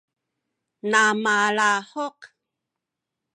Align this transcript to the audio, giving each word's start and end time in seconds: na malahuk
na 0.89 1.01
malahuk 1.23 2.19